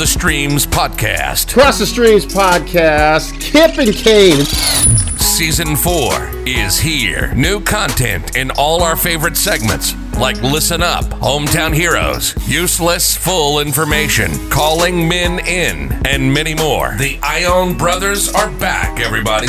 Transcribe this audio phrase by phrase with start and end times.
[0.00, 1.52] the Streams podcast.
[1.52, 4.46] Cross the Streams podcast, Kip and Kane.
[5.18, 7.30] Season 4 is here.
[7.34, 14.30] New content in all our favorite segments like Listen Up, Hometown Heroes, Useless Full Information,
[14.48, 16.94] Calling Men In, and many more.
[16.96, 19.48] The Ion brothers are back, everybody.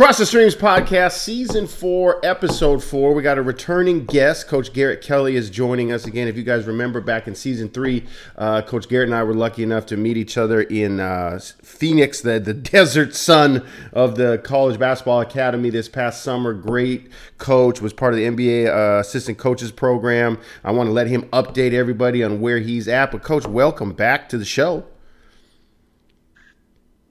[0.00, 3.12] Cross the Streams podcast, season four, episode four.
[3.12, 4.48] We got a returning guest.
[4.48, 6.26] Coach Garrett Kelly is joining us again.
[6.26, 8.06] If you guys remember back in season three,
[8.38, 12.22] uh, Coach Garrett and I were lucky enough to meet each other in uh, Phoenix,
[12.22, 13.62] the, the desert sun
[13.92, 16.54] of the College Basketball Academy this past summer.
[16.54, 20.38] Great coach, was part of the NBA uh, assistant coaches program.
[20.64, 23.12] I want to let him update everybody on where he's at.
[23.12, 24.86] But, Coach, welcome back to the show.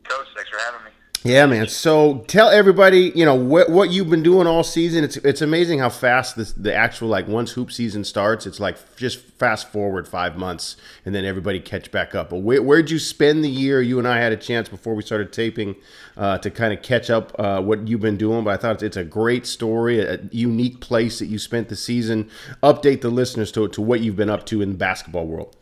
[0.05, 0.89] Coach, thanks for having me.
[1.23, 1.67] Yeah, man.
[1.67, 5.03] So tell everybody, you know, what what you've been doing all season.
[5.03, 8.45] It's it's amazing how fast this, the actual like once hoop season starts.
[8.45, 12.29] It's like just fast forward five months, and then everybody catch back up.
[12.29, 13.81] But where where'd you spend the year?
[13.81, 15.75] You and I had a chance before we started taping
[16.15, 18.45] uh, to kind of catch up uh, what you've been doing.
[18.45, 22.29] But I thought it's a great story, a unique place that you spent the season.
[22.63, 25.53] Update the listeners to to what you've been up to in the basketball world.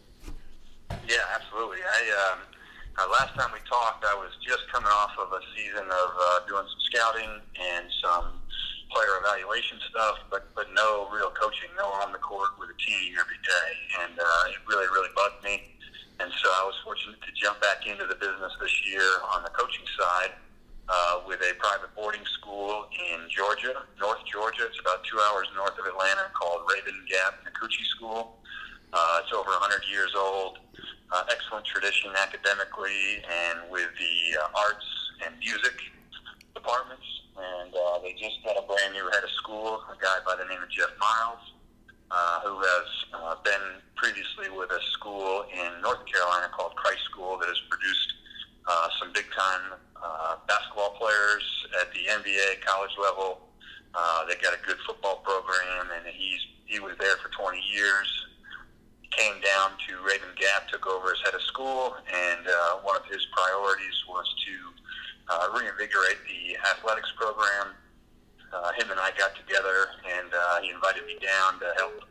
[1.10, 1.80] Yeah, absolutely.
[1.82, 2.40] I um,
[3.00, 6.40] uh, last time we talked, I was just coming off of a season of uh,
[6.48, 8.38] doing some scouting and some
[8.94, 13.14] player evaluation stuff, but but no real coaching, no on the court with a team
[13.20, 13.70] every day,
[14.06, 15.76] and uh, it really really bugged me.
[16.20, 19.54] And so I was fortunate to jump back into the business this year on the
[19.54, 20.34] coaching side
[20.90, 24.66] uh, with a private boarding school in Georgia, North Georgia.
[24.66, 28.42] It's about two hours north of Atlanta, called Rabun Gap Nacoochee School.
[28.94, 30.58] Uh, it's over 100 years old
[31.12, 34.86] uh, excellent tradition academically and with the uh, arts
[35.26, 35.76] and music
[36.54, 37.06] departments.
[37.38, 40.46] And uh, they just got a brand new head of school, a guy by the
[40.50, 41.44] name of Jeff Miles,
[42.10, 47.38] uh, who has uh, been previously with a school in North Carolina called Christ School
[47.38, 48.10] that has produced
[48.66, 51.46] uh, some big time uh, basketball players
[51.82, 53.48] at the NBA college level.
[53.94, 58.28] Uh, they got a good football program, and he's he was there for 20 years
[59.18, 63.06] came down to Rabun Gap, took over as head of school, and uh, one of
[63.10, 64.54] his priorities was to
[65.30, 67.76] uh, reinvigorate the athletics program.
[68.54, 72.08] Uh, him and I got together, and uh, he invited me down to help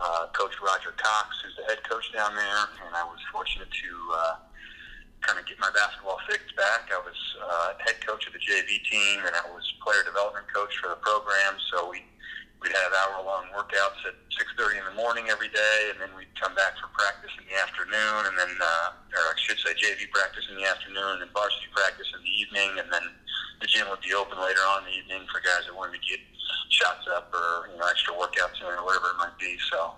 [0.00, 3.90] uh, Coach Roger Cox, who's the head coach down there, and I was fortunate to
[4.14, 4.34] uh,
[5.24, 6.92] kind of get my basketball fix back.
[6.92, 10.76] I was uh, head coach of the JV team, and I was player development coach
[10.78, 12.04] for the program, so we
[12.62, 16.54] we'd have hour-long workouts at 6:30 in the morning every day, and then we'd come
[16.54, 20.44] back for practice in the afternoon, and then, uh, or I should say, JV practice
[20.50, 23.04] in the afternoon, and varsity practice in the evening, and then
[23.60, 26.04] the gym would be open later on in the evening for guys that wanted to
[26.08, 26.20] get
[26.70, 29.58] shots up or you know extra workouts in or whatever it might be.
[29.70, 29.94] So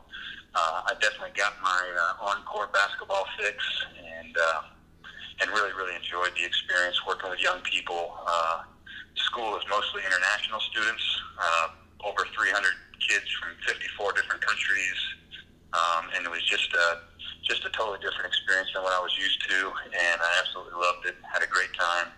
[0.54, 3.56] uh, I definitely got my uh, on-court basketball fix,
[3.96, 4.62] and uh,
[5.40, 8.16] and really really enjoyed the experience working with young people.
[8.26, 8.62] Uh,
[9.16, 11.04] school is mostly international students.
[11.38, 11.68] Uh,
[12.04, 14.98] over 300 kids from 54 different countries,
[15.72, 17.10] um, and it was just a
[17.42, 21.06] just a totally different experience than what I was used to, and I absolutely loved
[21.06, 21.16] it.
[21.26, 22.12] Had a great time.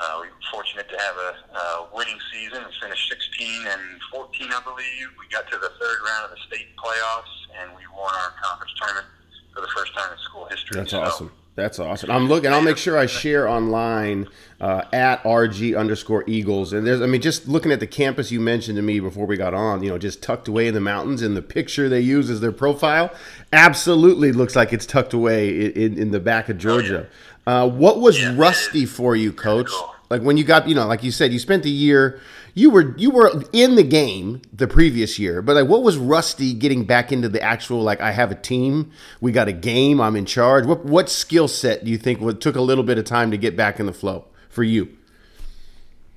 [0.00, 2.64] Uh, we were fortunate to have a, a winning season.
[2.64, 5.06] We finished 16 and 14, I believe.
[5.18, 8.72] We got to the third round of the state playoffs, and we won our conference
[8.80, 9.06] tournament
[9.54, 10.80] for the first time in school history.
[10.80, 11.32] That's so, awesome.
[11.56, 12.10] That's awesome.
[12.10, 12.52] I'm looking.
[12.52, 14.26] I'll make sure I share online
[14.60, 16.72] uh, at RG underscore Eagles.
[16.72, 19.36] And there's, I mean, just looking at the campus you mentioned to me before we
[19.36, 22.28] got on, you know, just tucked away in the mountains, and the picture they use
[22.28, 23.12] as their profile
[23.52, 27.06] absolutely looks like it's tucked away in, in the back of Georgia.
[27.46, 27.62] Oh, yeah.
[27.62, 29.70] uh, what was yeah, rusty for you, Coach?
[29.70, 29.93] Cool.
[30.14, 32.20] Like when you got, you know, like you said, you spent the year
[32.54, 36.54] you were you were in the game the previous year, but like what was Rusty
[36.54, 40.14] getting back into the actual like I have a team, we got a game, I'm
[40.14, 40.64] in charge.
[40.64, 43.36] What what skill set do you think would, took a little bit of time to
[43.36, 44.84] get back in the flow for you?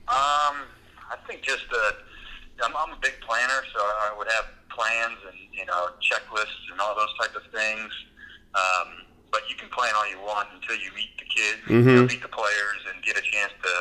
[0.08, 0.64] Um,
[1.10, 1.92] I think just uh,
[2.64, 6.80] I'm, I'm a big planner, so I would have plans and you know checklists and
[6.80, 7.92] all those type of things.
[8.54, 11.90] Um, but you can plan all you want until you meet the kids, mm-hmm.
[11.90, 13.72] you know, meet the players, and get a chance to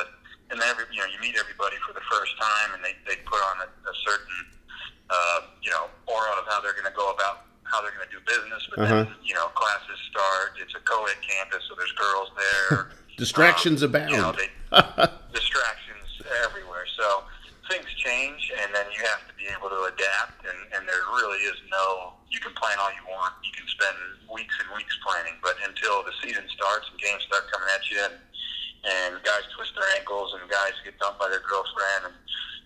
[0.51, 3.39] and every you know you meet everybody for the first time, and they they put
[3.51, 4.37] on a, a certain
[5.09, 8.13] uh, you know aura of how they're going to go about how they're going to
[8.13, 8.63] do business.
[8.71, 8.95] But uh-huh.
[9.03, 10.55] then you know classes start.
[10.61, 12.91] It's a co-ed campus, so there's girls there.
[13.17, 14.11] distractions um, abound.
[14.11, 14.49] You know, they,
[15.35, 16.07] distractions
[16.47, 16.85] everywhere.
[16.95, 17.23] So
[17.67, 20.43] things change, and then you have to be able to adapt.
[20.47, 22.13] And, and there really is no.
[22.31, 23.35] You can plan all you want.
[23.43, 23.97] You can spend
[24.31, 27.99] weeks and weeks planning, but until the season starts and games start coming at you,
[28.03, 28.15] and
[28.87, 32.15] and guys twist their ankles and guys get dumped by their girlfriend and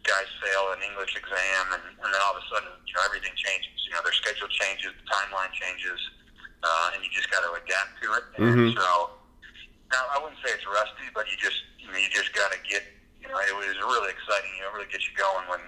[0.03, 3.33] guys fail an English exam, and, and then all of a sudden, you know, everything
[3.37, 3.73] changes.
[3.85, 5.97] You know, their schedule changes, the timeline changes,
[6.61, 8.25] uh, and you just got to adapt to it.
[8.37, 8.75] And Mhm.
[8.75, 9.17] so,
[9.93, 12.59] now I wouldn't say it's rusty, but you just, you know, you just got to
[12.67, 12.83] get.
[13.31, 14.51] Know, it was really exciting.
[14.59, 15.63] You know, it really gets you going when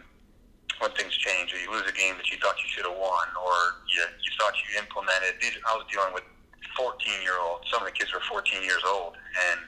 [0.82, 3.28] when things change, or you lose a game that you thought you should have won,
[3.40, 5.40] or you you thought you implemented.
[5.40, 6.28] These I was dealing with
[6.76, 7.64] 14 year olds.
[7.72, 9.16] Some of the kids were 14 years old,
[9.52, 9.60] and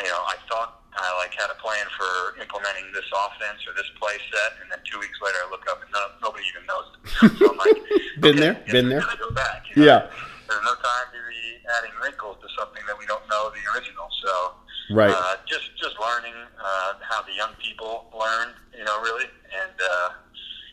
[0.00, 3.86] you know, I thought I like had a plan for implementing this offense or this
[4.00, 6.88] play set, and then two weeks later, I look up and no, nobody even knows
[6.94, 6.98] it.
[7.38, 7.76] So I'm like,
[8.18, 9.04] Been okay, there, been there.
[9.20, 9.68] Go back.
[9.70, 9.86] you know?
[9.86, 10.00] Yeah.
[10.48, 14.10] There's no time to be adding wrinkles to something that we don't know the original.
[14.18, 14.58] So
[14.90, 15.14] Right.
[15.14, 20.08] uh, just just learning uh, how the young people learn, you know, really, and uh,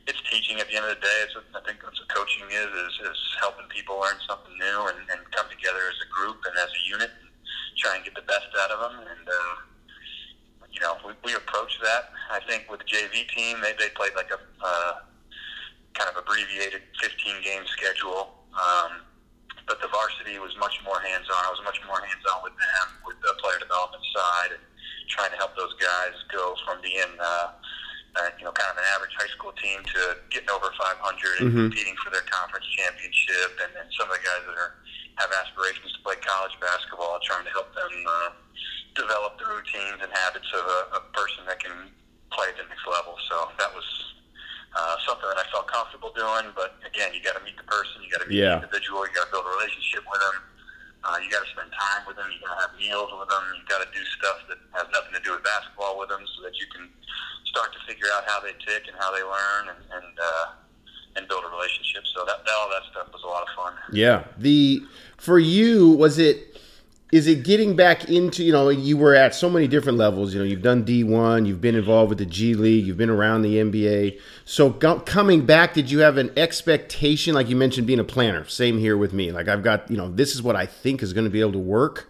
[0.08, 0.60] it's teaching.
[0.60, 3.20] At the end of the day, it's I think that's what coaching is, is is
[3.40, 6.82] helping people learn something new and, and come together as a group and as a
[6.90, 7.30] unit, and
[7.78, 9.06] try and get the best out of them.
[9.06, 9.54] And uh,
[10.72, 12.10] you know, we, we approach that.
[12.32, 14.94] I think with the JV team, they they played like a uh,
[15.94, 18.34] kind of abbreviated 15 game schedule.
[18.54, 19.07] Um,
[19.68, 21.40] but the varsity was much more hands on.
[21.44, 24.64] I was much more hands on with them, with the player development side, and
[25.12, 27.52] trying to help those guys go from being, uh,
[28.16, 31.52] uh, you know, kind of an average high school team to getting over 500 and
[31.52, 31.68] Mhm.
[31.68, 33.60] competing for their conference championship.
[33.62, 34.74] And then some of the guys that are
[35.20, 38.30] have aspirations to play college basketball, trying to help them uh,
[38.96, 41.92] develop the routines and habits of a, a person that can
[42.32, 43.18] play at the next level.
[43.28, 43.86] So that was
[44.76, 46.52] uh, something that I felt comfortable doing.
[46.56, 48.60] But again, you got to meet the person, you got to meet Yeah.
[48.60, 50.38] the individual, you got to build a relationship with them.
[51.08, 52.28] Uh, you got to spend time with them.
[52.34, 53.44] You got to have meals with them.
[53.56, 56.44] You got to do stuff that has nothing to do with basketball with them, so
[56.44, 56.90] that you can
[57.46, 60.46] start to figure out how they tick and how they learn, and and, uh,
[61.16, 62.04] and build a relationship.
[62.14, 63.74] So that, that all that stuff was a lot of fun.
[63.94, 64.26] Yeah.
[64.38, 64.84] The
[65.18, 66.57] for you was it
[67.12, 70.40] is it getting back into you know you were at so many different levels you
[70.40, 73.56] know you've done D1 you've been involved with the G League you've been around the
[73.56, 78.04] NBA so go, coming back did you have an expectation like you mentioned being a
[78.04, 78.46] planner?
[78.48, 79.32] Same here with me.
[79.32, 81.54] Like I've got you know this is what I think is going to be able
[81.54, 82.10] to work.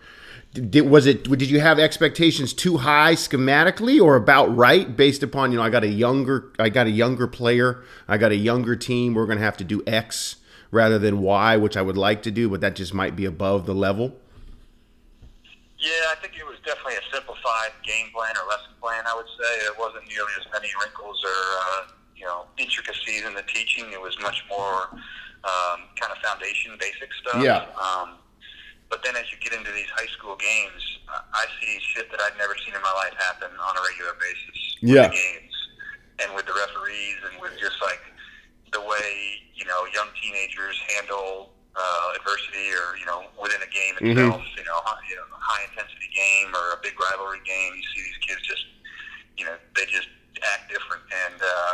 [0.54, 5.52] Did, was it did you have expectations too high schematically or about right based upon
[5.52, 8.76] you know I got a younger I got a younger player I got a younger
[8.76, 10.38] team we're going to have to do X
[10.72, 13.66] rather than Y which I would like to do but that just might be above
[13.66, 14.16] the level
[15.88, 19.08] Yeah, I think it was definitely a simplified game plan or lesson plan.
[19.08, 21.82] I would say it wasn't nearly as many wrinkles or uh,
[22.16, 23.88] you know intricacies in the teaching.
[23.96, 24.92] It was much more
[25.48, 27.40] um, kind of foundation, basic stuff.
[27.40, 27.72] Yeah.
[27.80, 28.20] Um,
[28.90, 32.38] but then as you get into these high school games, I see shit that I've
[32.38, 34.60] never seen in my life happen on a regular basis.
[34.82, 35.08] with Yeah.
[35.08, 35.56] the games
[36.24, 38.00] and with the referees and with just like
[38.72, 43.96] the way you know young teenagers handle uh, adversity or you know within a game
[44.02, 44.12] Mhm.
[44.18, 44.42] itself.
[44.58, 47.76] You know, high, you know, high intensity game or a big rivalry game.
[47.78, 48.66] You see these kids just
[49.38, 50.10] you know they just
[50.54, 51.04] act different.
[51.14, 51.74] And uh,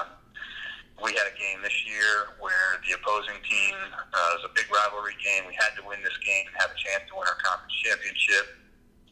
[1.04, 5.16] we had a game this year where the opposing team uh, was a big rivalry
[5.24, 5.48] game.
[5.48, 8.60] We had to win this game and have a chance to win our conference championship.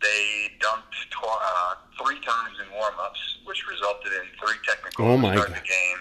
[0.02, 5.30] They dunked tw- uh, three times in warm-ups, which resulted in three technicals Oh, my
[5.36, 5.62] to start God.
[5.62, 6.00] the game.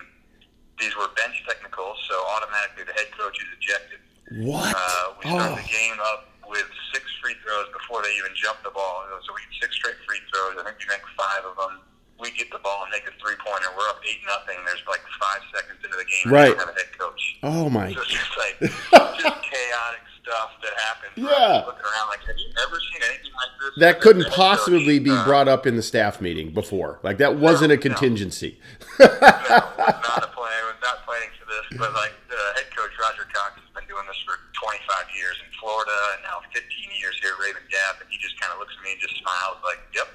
[0.80, 4.00] These were bench technicals, so automatically the head coach is ejected.
[4.38, 8.30] What Uh, we oh started the game up with six free throws before they even
[8.34, 9.04] jumped the ball.
[9.26, 10.58] So we get six straight free throws.
[10.58, 11.80] I think we make five of them.
[12.18, 13.68] We get the ball and make a three pointer.
[13.76, 14.58] We're up eight nothing.
[14.66, 16.28] There's like five seconds into the game.
[16.32, 16.52] Right.
[16.52, 17.22] Don't have a head coach.
[17.42, 21.16] oh my So it's just like just chaotic stuff that happens.
[21.16, 21.64] Yeah.
[21.64, 23.72] Looking around like, have you ever seen anything like this?
[23.80, 26.98] that And couldn't head coach, possibly be uh, brought up in the staff meeting before
[27.02, 28.60] like that wasn't a contingency
[28.98, 30.60] no, was not a plan.
[30.68, 31.78] Was not planning for this.
[31.80, 35.48] But like the head coach Roger Cox has been doing this for 25 years in
[35.80, 36.60] Florida and now 15
[37.00, 39.16] years here at Rabun Gap, and he just kind of looks at me and just
[39.16, 40.08] smiles like, "Yep,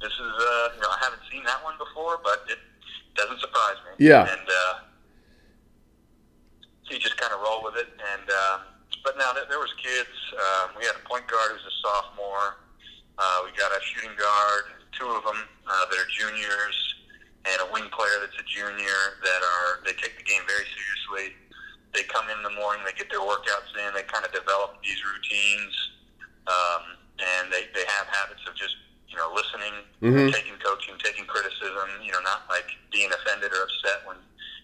[0.00, 2.56] this is uh, you know I haven't seen that one before, but it
[3.14, 4.24] doesn't surprise me." Yeah.
[4.24, 4.74] And uh,
[6.84, 7.92] so you just kind of roll with it.
[7.92, 8.58] And um,
[9.04, 10.16] but now there, there was kids.
[10.32, 12.64] Um, we had a point guard who's a sophomore.
[13.20, 14.64] Uh, we got a shooting guard,
[14.96, 16.76] two of them uh, that are juniors,
[17.44, 21.36] and a wing player that's a junior that are they take the game very seriously.
[21.94, 24.96] They come in the morning, they get their workouts in, they kind of develop these
[25.04, 25.74] routines,
[26.48, 28.76] um, and they, they have habits of just
[29.08, 30.32] you know listening, Mhm.
[30.32, 32.00] taking coaching, taking criticism.
[32.00, 34.16] You know, not like being offended or upset when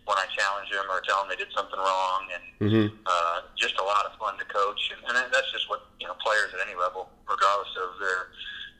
[0.08, 3.78] when I challenge them or tell them they did something wrong, and hmm uh, just
[3.78, 6.60] a lot of fun to coach, and, and that's just what you know players at
[6.66, 8.20] any level, regardless of their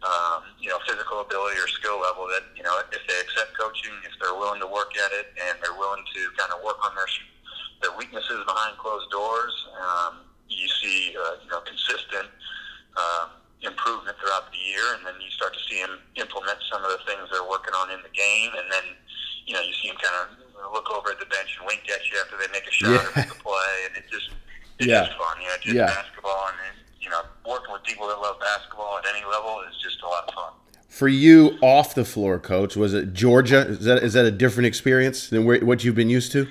[0.09, 2.27] um, you know physical ability or skill level.
[2.29, 5.61] That you know if they accept coaching, if they're willing to work at it, and
[5.61, 7.09] they're willing to kind of work on their
[7.83, 10.15] their weaknesses behind closed doors, um,
[10.49, 12.29] you see uh, you know consistent.
[12.97, 13.31] Um,
[13.63, 17.03] improvement throughout the year and then you start to see them implement some of the
[17.11, 18.95] things they're working on in the game and then
[19.47, 21.99] you know you see them kind of look over at the bench and wink at
[22.07, 23.03] you after they make a shot Yeah.
[23.03, 24.31] or make a play, and it just
[24.79, 25.07] it's Yeah.
[25.07, 25.41] just fun.
[25.43, 25.87] You know, just Yeah.
[25.87, 30.03] basketball, and you know, working with people that love basketball at any level is just
[30.03, 30.53] a lot of fun.
[30.89, 33.67] For you, off the floor, coach, was it Georgia?
[33.69, 36.49] Is that is that a different experience than where, what you've been used to?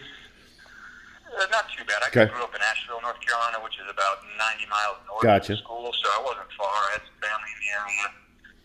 [1.37, 2.01] Uh, not too bad.
[2.01, 2.25] I Okay.
[2.25, 5.53] grew up in Asheville, North Carolina, which is about 90 miles north Gotcha.
[5.53, 6.73] of school, so I wasn't far.
[6.89, 8.05] I had some family in the area.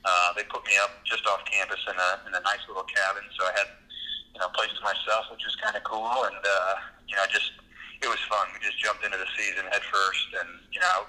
[0.05, 3.23] Uh, they put me up just off campus in a in a nice little cabin,
[3.39, 3.69] so I had
[4.35, 6.25] you know a place to myself, which was kind of cool.
[6.27, 6.75] And uh,
[7.07, 7.53] you know, just
[8.01, 8.49] it was fun.
[8.57, 11.07] We just jumped into the season head first, and you know,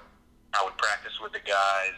[0.54, 1.98] I would practice with the guys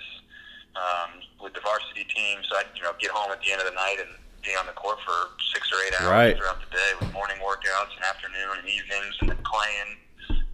[0.77, 2.39] um, with the varsity team.
[2.47, 4.13] So I'd you know get home at the end of the night and
[4.45, 6.37] be on the court for six or eight hours Right.
[6.37, 9.97] throughout the day with morning workouts and afternoon and evenings and then playing.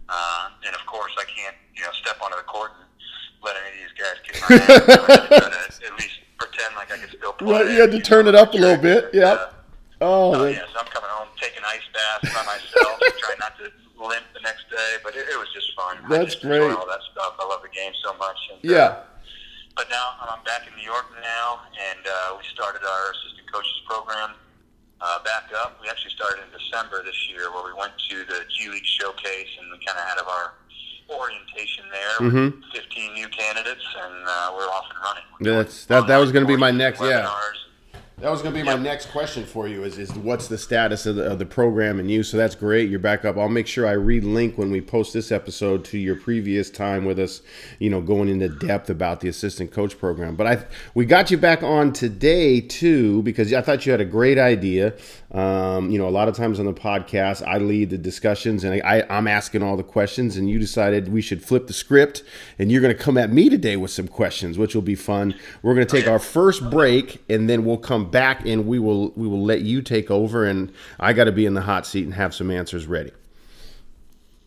[0.08, 2.88] Uh, and of course, I can't you know step onto the court and
[3.44, 4.66] let any of these guys kick my ass.
[4.66, 7.52] So I had to try to at least pretend like I could still play.
[7.52, 9.46] Right, you had to turn it up a little bit, Uh, yeah.
[10.00, 10.52] Oh, Oh man.
[10.52, 13.70] yes, I'm coming home, taking ice baths by myself, trying not to
[14.02, 14.96] limp the next day.
[15.04, 15.98] But it, it was just fun.
[16.10, 16.60] That's great.
[16.72, 17.34] All that stuff.
[17.38, 18.36] I love the game so much.
[18.52, 18.96] And, uh, yeah.
[19.76, 23.80] But now I'm back in New York now, and uh, we started our assistant coaches
[23.88, 24.30] program
[25.00, 25.78] uh, back up.
[25.82, 29.48] We actually started in December this year, where we went to the G League showcase,
[29.60, 30.54] and we kind of had our
[31.10, 32.56] orientation there Mhm.
[32.56, 35.24] with 15 new candidates, and uh, we're off and running.
[35.40, 37.28] That's- that- that was gonna be my next- yeah.
[38.22, 41.06] That was going to be my next question for you is, is what's the status
[41.06, 42.22] of the, of the program and you?
[42.22, 42.88] So that's great.
[42.88, 43.36] You're back up.
[43.36, 47.18] I'll make sure I relink when we post this episode to your previous time with
[47.18, 47.42] us,
[47.80, 50.36] you know, going into depth about the assistant coach program.
[50.36, 50.64] But I
[50.94, 54.94] we got you back on today too because I thought you had a great idea.
[55.32, 58.74] Um, you know, a lot of times on the podcast, I lead the discussions and
[58.84, 62.22] I, I, I'm asking all the questions, and you decided we should flip the script,
[62.58, 65.34] and you're going to come at me today with some questions, which will be fun.
[65.62, 69.10] We're going to take our first break, and then we'll come back and we will
[69.16, 72.04] we will let you take over, and I got to be in the hot seat
[72.04, 73.10] and have some answers ready.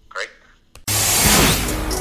[0.08, 0.30] Great.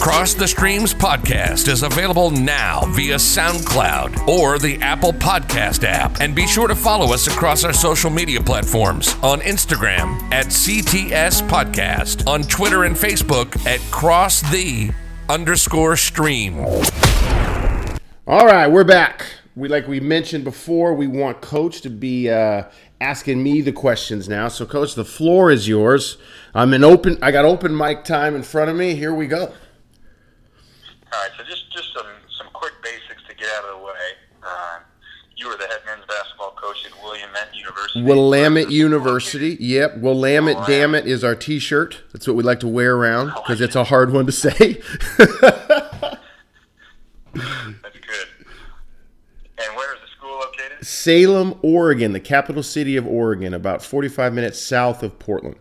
[0.01, 6.21] Cross the Streams podcast is available now via SoundCloud or the Apple Podcast app.
[6.21, 11.49] And be sure to follow us across our social media platforms on Instagram at CTS
[11.49, 14.91] Podcast, on Twitter and Facebook at Cross the
[15.29, 16.59] underscore stream.
[18.27, 19.27] All right, we're back.
[19.57, 22.65] We like we mentioned before, we want Coach to be uh,
[23.01, 24.49] asking me the questions now.
[24.49, 26.19] So, Coach, the floor is yours.
[26.55, 27.19] I'm in open.
[27.23, 28.95] I got open mic time in front of me.
[28.97, 29.43] Here we go.
[31.15, 32.07] All right, so just just some
[32.37, 33.93] some quick basics to get out of the way.
[34.43, 34.79] Uh,
[35.37, 38.03] you were the head men's basketball coach at Willamette University.
[38.03, 39.57] Willamette University.
[39.61, 40.57] Yep, Willamette.
[40.57, 40.67] Willamette.
[40.67, 42.03] Damn it is our T-shirt.
[42.13, 44.81] That's what we like to wear around because it's a hard one to say.
[45.19, 45.39] That's
[47.35, 48.29] good.
[49.59, 50.74] And where is the school located?
[50.85, 55.57] Salem, Oregon, the capital city of Oregon, about 45 minutes south of Portland.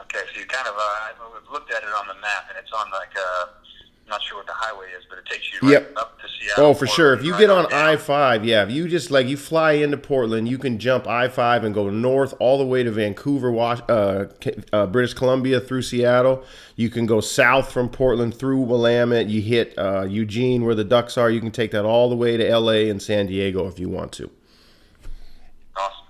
[0.00, 1.12] Okay, so you kind of uh, I
[1.52, 4.46] looked at it on the map, and it's on like uh, I'm not sure what
[4.46, 5.92] the highway is, but it takes you right Yep.
[5.96, 6.66] up Seattle.
[6.66, 7.12] Oh, for sure.
[7.12, 7.70] If you right get on.
[7.72, 11.28] I five, yeah, if you just like you fly into Portland, you can jump I
[11.28, 14.26] five and go north all the way to Vancouver, Wash, uh,
[14.72, 16.42] uh, British Columbia through Seattle.
[16.76, 19.26] You can go south from Portland through Willamette.
[19.26, 21.30] You hit uh, Eugene where the Ducks are.
[21.30, 22.88] You can take that all the way to L.A.
[22.88, 24.30] and San Diego if you want to.
[25.76, 26.06] Awesome.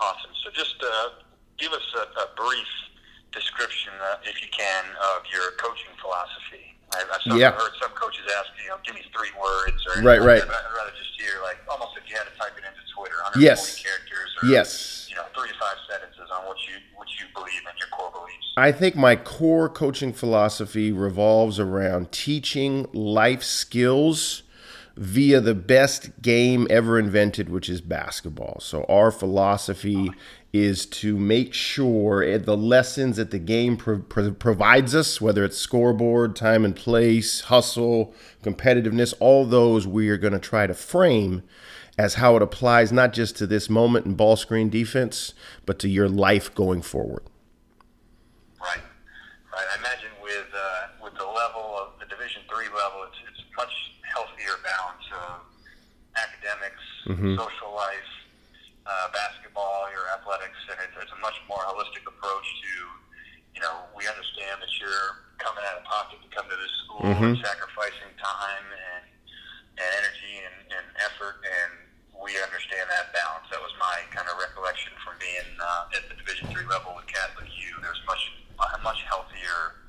[0.00, 0.30] Awesome.
[0.44, 1.08] So just uh,
[1.58, 2.68] give us a, a brief
[3.32, 4.84] description, uh, if you can,
[5.16, 6.69] of your coaching philosophy.
[6.92, 7.52] I, I've some, Yeah.
[7.52, 10.40] heard some coaches ask, you know, give me three words or Right, right.
[10.42, 10.50] that.
[10.50, 13.44] I'd rather just hear, like, almost if you had to type it into Twitter, 140
[13.44, 13.76] Yes.
[13.82, 15.06] characters or, Yes.
[15.08, 18.10] you know, three to five sentences on what you, what you believe in, your core
[18.10, 18.52] beliefs.
[18.56, 24.42] I think my core coaching philosophy revolves around teaching life skills
[24.96, 28.58] via the best game ever invented, which is basketball.
[28.60, 30.10] So, our philosophy
[30.52, 35.56] is to make sure the lessons that the game pro- pro- provides us, whether it's
[35.56, 41.42] scoreboard, time and place, hustle, competitiveness, all those we are going to try to frame
[41.96, 45.34] as how it applies not just to this moment in ball screen defense,
[45.66, 47.22] but to your life going forward.
[48.60, 48.80] Right.
[49.52, 49.66] Right.
[49.74, 53.70] I imagine with uh, with the level of the Division three level, it's it's much
[54.02, 55.44] healthier balance of
[56.16, 56.82] academics,
[57.38, 58.10] social life,
[58.86, 62.74] uh, basketball, your athletics, and it's, it's a much more holistic approach to,
[63.54, 67.06] you know, we understand that you're coming out of pocket to come to this school
[67.06, 69.04] and sacrificing time and,
[69.80, 71.70] and energy and, and effort, and
[72.20, 73.48] we understand that balance.
[73.48, 77.08] That was my kind of recollection from being uh, at the Division three level with
[77.08, 77.70] Catholic U.
[77.80, 78.20] There's much
[78.60, 79.80] a much healthier.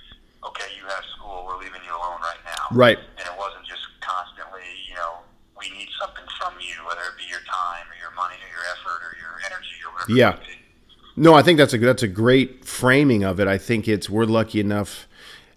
[0.42, 1.44] Okay, you have school.
[1.44, 2.72] We're leaving you alone right now.
[2.72, 2.98] Right.
[2.98, 5.22] And it wasn't just constantly, you know,
[5.54, 8.66] we need something from you, whether it be your time or your money or your
[8.74, 10.18] effort or your energy or whatever.
[10.18, 10.34] Yeah.
[11.22, 13.48] No, I think that's a that's a great framing of it.
[13.48, 15.08] I think it's we're lucky enough.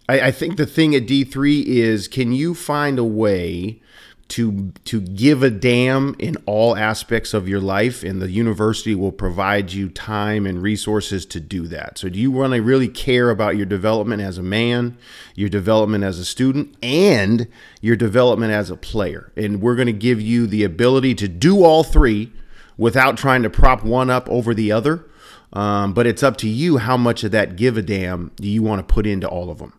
[0.06, 3.80] I, I think the thing at D three is can you find a way
[4.28, 9.10] to to give a damn in all aspects of your life and the university will
[9.10, 11.96] provide you time and resources to do that.
[11.96, 14.98] So do you want to really care about your development as a man,
[15.34, 17.48] your development as a student and
[17.80, 19.32] your development as a player?
[19.34, 22.32] And we're going to give you the ability to do all three
[22.76, 25.06] without trying to prop one up over the other.
[25.54, 28.62] Um, but it's up to you how much of that give a damn do you
[28.62, 29.72] want to put into all of them.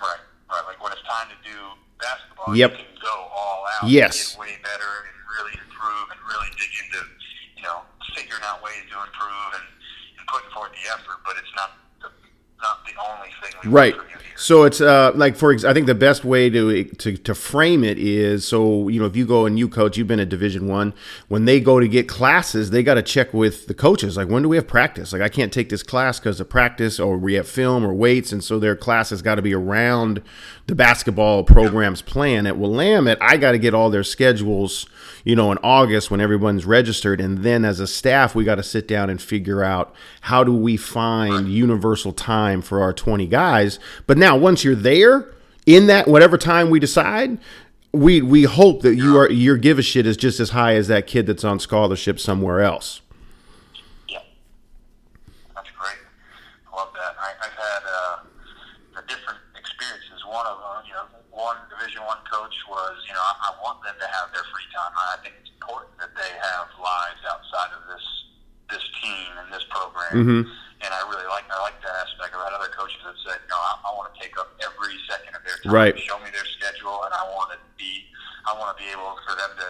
[0.00, 0.16] Right,
[0.50, 0.62] right.
[0.66, 1.56] Like when it's time to do
[2.00, 2.70] basketball, Yep.
[2.72, 3.90] you can go all out.
[3.90, 4.34] Yes.
[4.34, 7.00] And get way better and really improve and really dig into,
[7.60, 7.84] you know,
[8.16, 9.66] figuring out ways to improve and,
[10.16, 11.20] and putting forth the effort.
[11.28, 12.08] But it's not the,
[12.64, 13.94] not the only thing we Right.
[14.44, 17.98] So it's uh like for I think the best way to to to frame it
[17.98, 20.92] is so you know if you go and you coach you've been at Division One
[21.28, 24.42] when they go to get classes they got to check with the coaches like when
[24.42, 25.14] do we have practice?
[25.14, 28.32] Like I can't take this class because of practice or we have film or weights
[28.32, 30.20] and so their class has got to be around
[30.66, 32.46] the basketball program's plan.
[32.46, 34.84] At Willamette I got to get all their schedules
[35.24, 38.62] you know in August when everyone's registered and then as a staff we got to
[38.62, 43.78] sit down and figure out how do we find universal time for our 20 guys.
[44.06, 45.32] But now once you're there
[45.66, 47.38] in that whatever time we decide
[47.92, 50.88] we we hope that you are your give a shit is just as high as
[50.88, 53.00] that kid that's on scholarship somewhere else
[54.08, 54.18] Yeah,
[55.54, 55.98] that's great.
[56.66, 57.14] I love that.
[57.16, 58.16] I, I've had uh,
[58.98, 60.18] the different experiences.
[60.26, 63.78] One of them, you know, one Division One coach was, you know, I, I want
[63.86, 64.90] them to have their free time.
[64.90, 68.04] I think it's important that they have lives outside of this
[68.74, 70.14] this team and this program.
[70.18, 70.42] Mm-hmm.
[70.82, 72.34] And I really like I like that aspect.
[72.34, 75.32] I've had other coaches that said, no, I, I want to take up every second
[75.32, 75.72] of their time.
[75.72, 75.96] Right.
[75.96, 78.04] Show me their schedule, and I want to be
[78.44, 79.68] I want to be able for them to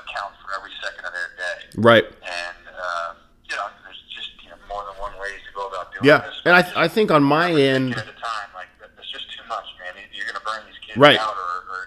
[0.00, 3.14] account for every second of their day right and uh,
[3.46, 6.24] you know, there's just you know more than one ways to go about doing yeah
[6.24, 6.40] this.
[6.48, 9.28] and Just I, I think on my end second at a time, like that's just
[9.36, 9.92] too much, man.
[10.10, 11.20] You're going to burn these kids Right.
[11.20, 11.80] out, or, or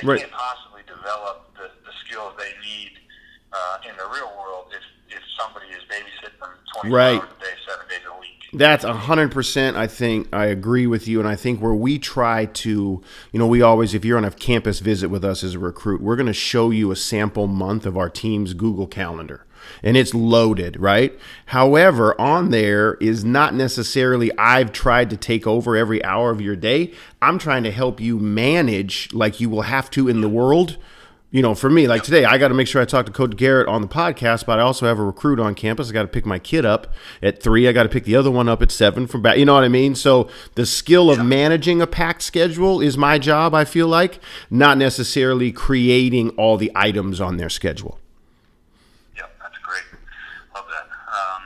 [0.00, 0.20] they Right.
[0.24, 2.96] can't possibly develop the, the skills they need
[3.52, 7.20] uh, in the real world if if somebody is babysitting them 24 Right.
[7.20, 8.37] hours a day, seven days a week.
[8.52, 9.76] That's a hundred percent.
[9.76, 13.46] I think I agree with you, and I think where we try to, you know,
[13.46, 16.26] we always, if you're on a campus visit with us as a recruit, we're going
[16.26, 19.44] to show you a sample month of our team's Google Calendar,
[19.82, 21.18] and it's loaded, right?
[21.46, 26.56] However, on there is not necessarily I've tried to take over every hour of your
[26.56, 26.94] day.
[27.20, 30.78] I'm trying to help you manage like you will have to in the world
[31.30, 33.36] you know, for me, like today, I got to make sure I talk to Coach
[33.36, 35.90] Garrett on the podcast, but I also have a recruit on campus.
[35.90, 37.68] I got to pick my kid up at three.
[37.68, 39.36] I got to pick the other one up at seven from back.
[39.36, 39.94] You know what I mean?
[39.94, 43.54] So the skill of managing a packed schedule is my job.
[43.54, 47.98] I feel like not necessarily creating all the items on their schedule.
[49.14, 49.82] Yep, that's great.
[50.54, 50.86] Love that.
[50.86, 51.42] Um,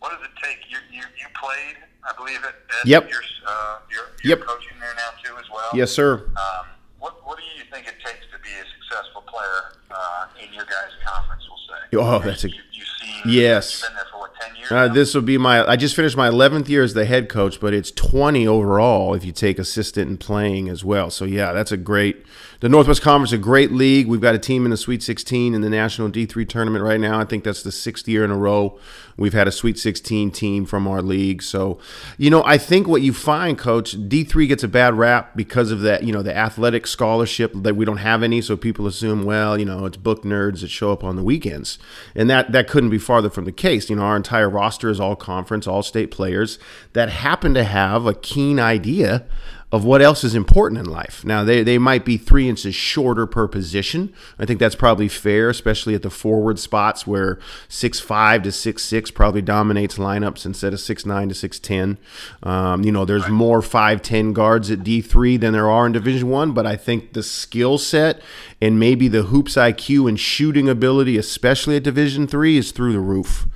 [0.00, 0.58] what does it take?
[0.68, 3.08] You you, you played, I believe, at, at Yep.
[3.10, 4.46] You're, uh, you're, you're Yep.
[4.46, 5.70] coaching there now too, as well.
[5.72, 6.26] Yes, sir.
[6.36, 6.66] Um,
[6.98, 10.64] what what do you think it takes to be a successful player uh, in your
[10.64, 11.42] guys' conference?
[11.48, 11.96] We'll say.
[11.98, 13.32] Oh, that's a- you, you've seen.
[13.32, 13.82] Yes.
[13.82, 14.30] You've been there for what.
[14.68, 15.64] Uh, this will be my.
[15.64, 19.24] I just finished my 11th year as the head coach, but it's 20 overall if
[19.24, 21.08] you take assistant and playing as well.
[21.10, 22.26] So yeah, that's a great.
[22.60, 24.06] The Northwest Conference, a great league.
[24.06, 27.20] We've got a team in the Sweet 16 in the National D3 tournament right now.
[27.20, 28.78] I think that's the sixth year in a row
[29.16, 31.42] we've had a Sweet 16 team from our league.
[31.42, 31.78] So,
[32.18, 35.80] you know, I think what you find, Coach, D3 gets a bad rap because of
[35.82, 36.04] that.
[36.04, 39.64] You know, the athletic scholarship that we don't have any, so people assume, well, you
[39.64, 41.78] know, it's book nerds that show up on the weekends,
[42.14, 43.90] and that that couldn't be farther from the case.
[43.90, 46.58] You know, our entire roster is all conference, all state players
[46.92, 49.26] that happen to have a keen idea
[49.76, 51.22] of what else is important in life.
[51.22, 54.10] Now, they, they might be three inches shorter per position.
[54.38, 58.82] I think that's probably fair, especially at the forward spots where six five to six
[58.82, 61.98] six probably dominates lineups instead of six nine to 6'10.
[62.42, 66.52] Um, you know, there's more 5'10 guards at D3 than there are in Division One,
[66.52, 68.22] but I think the skill set
[68.62, 73.00] and maybe the hoops IQ and shooting ability, especially at Division Three, is through the
[73.00, 73.46] roof.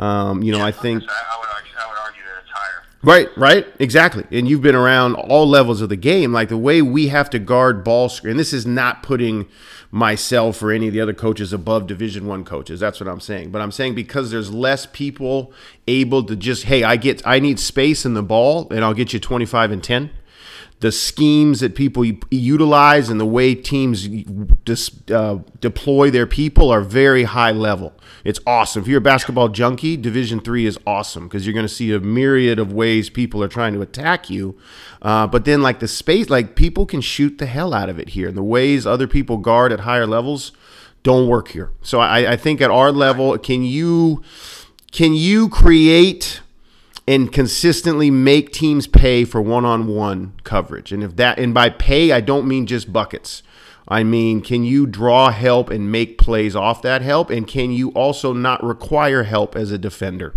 [0.00, 1.04] Um, you know, I think.
[1.04, 2.82] I, I would argue, I would argue that it's higher.
[3.08, 4.26] Right, right, exactly.
[4.30, 6.30] And you've been around all levels of the game.
[6.30, 8.36] Like the way we have to guard ball screen.
[8.36, 9.48] This is not putting
[9.90, 12.80] myself or any of the other coaches above Division One coaches.
[12.80, 13.50] That's what I'm saying.
[13.50, 15.54] But I'm saying because there's less people
[15.86, 19.14] able to just, hey, I get, I need space in the ball, and I'll get
[19.14, 20.10] you 25 and 10
[20.80, 24.06] the schemes that people utilize and the way teams
[24.64, 27.92] dis, uh, deploy their people are very high level.
[28.24, 28.82] It's awesome.
[28.82, 32.00] If you're a basketball junkie, Division Three is awesome because you're going to see a
[32.00, 34.56] myriad of ways people are trying to attack you.
[35.02, 38.10] Uh, but then, like the space, like people can shoot the hell out of it
[38.10, 40.52] here, and the ways other people guard at higher levels
[41.02, 41.70] don't work here.
[41.82, 44.22] So I, I think at our level, can you?
[44.90, 46.40] can you create
[47.08, 50.92] and consistently make teams pay for one-on-one coverage?
[50.92, 53.42] And if that and by pay I don't mean just buckets.
[53.88, 57.30] I mean, can you draw help and make plays off that help?
[57.30, 60.34] And can you also not require help as a defender?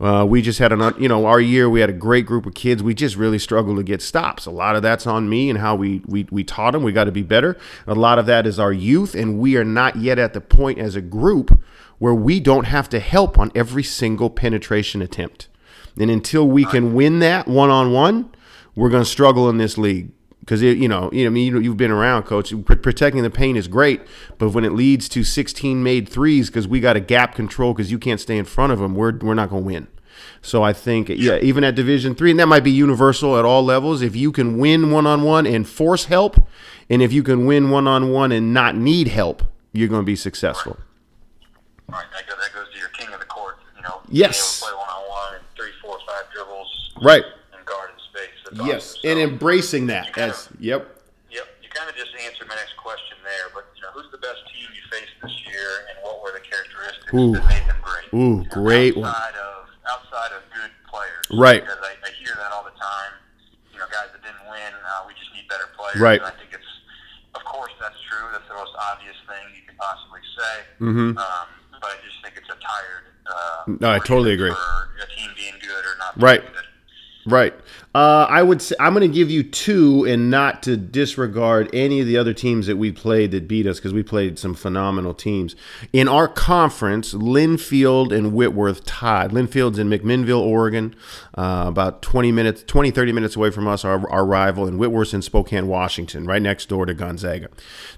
[0.00, 2.54] Uh, we just had an, you know, our year we had a great group of
[2.54, 2.82] kids.
[2.82, 4.46] We just really struggled to get stops.
[4.46, 6.82] A lot of that's on me and how we we, we taught them.
[6.82, 7.58] We got to be better.
[7.86, 10.78] A lot of that is our youth, and we are not yet at the point
[10.78, 11.60] as a group
[11.98, 15.49] where we don't have to help on every single penetration attempt.
[15.98, 18.30] And until we can win that one on one,
[18.74, 21.76] we're going to struggle in this league because you know, you know, I mean, you've
[21.76, 22.52] been around, coach.
[22.64, 24.00] Protecting the paint is great,
[24.38, 27.92] but when it leads to 16 made threes because we got a gap control because
[27.92, 29.88] you can't stay in front of them, we're we're not going to win.
[30.42, 33.62] So I think, yeah, even at Division three, and that might be universal at all
[33.62, 34.02] levels.
[34.02, 36.48] If you can win one on one and force help,
[36.88, 40.06] and if you can win one on one and not need help, you're going to
[40.06, 40.78] be successful.
[41.88, 42.04] Right.
[42.12, 43.58] That goes, that goes to your king of the court.
[43.76, 44.00] You know.
[44.08, 44.60] Yes.
[44.62, 46.89] Play one on one, three, four, five dribbles.
[47.02, 47.24] Right.
[47.56, 48.38] And guard in space.
[48.44, 49.10] That's yes, awesome.
[49.10, 50.86] and embracing that as yep.
[51.30, 51.46] Yep.
[51.62, 53.48] You kind of just answered my next question there.
[53.54, 56.44] But you know, who's the best team you faced this year, and what were the
[56.44, 57.32] characteristics Ooh.
[57.32, 58.08] that made them great?
[58.12, 59.08] Ooh, know, great one.
[59.08, 61.24] outside Of, outside of good players.
[61.32, 61.62] Right.
[61.62, 63.12] Because I, I hear that all the time.
[63.72, 65.96] You know, guys that didn't win, uh, we just need better players.
[66.02, 66.20] Right.
[66.20, 66.72] And I think it's,
[67.34, 68.28] of course, that's true.
[68.34, 70.54] That's the most obvious thing you could possibly say.
[70.84, 71.16] Mm-hmm.
[71.16, 71.46] Um,
[71.80, 73.04] but I just think it's a tired.
[73.24, 74.50] Uh, No, I totally agree.
[74.50, 76.20] A team being good or not.
[76.20, 76.42] Right.
[77.30, 77.54] Right.
[77.92, 82.00] Uh, I would say I'm going to give you two, and not to disregard any
[82.00, 85.12] of the other teams that we played that beat us because we played some phenomenal
[85.12, 85.56] teams
[85.92, 87.14] in our conference.
[87.14, 89.32] Linfield and Whitworth tied.
[89.32, 90.94] Linfield's in McMinnville, Oregon,
[91.36, 93.84] uh, about 20 minutes, 20 30 minutes away from us.
[93.84, 97.48] Our, our rival, and Whitworth's in Spokane, Washington, right next door to Gonzaga.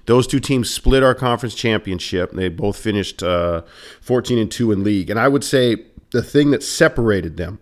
[0.05, 2.31] Those two teams split our conference championship.
[2.31, 3.61] They both finished uh,
[4.01, 7.59] 14 and two in league, and I would say the thing that separated them.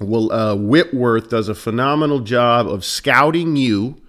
[0.00, 4.00] Well, uh, Whitworth does a phenomenal job of scouting you